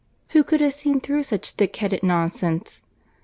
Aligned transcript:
Who 0.29 0.43
could 0.43 0.61
have 0.61 0.73
seen 0.73 0.99
through 0.99 1.21
such 1.21 1.51
thick 1.51 1.75
headed 1.75 2.01
nonsense? 2.01 2.81